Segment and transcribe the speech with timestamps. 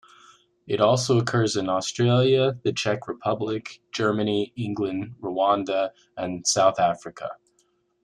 [0.65, 7.37] It also occurs in Australia, the Czech Republic, Germany, England, Rwanda and South Africa.